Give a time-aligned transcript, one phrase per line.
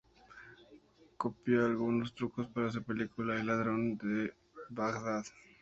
[1.15, 4.33] Copió algunos trucos para su película "El ladrón de
[4.69, 5.25] Bagdad".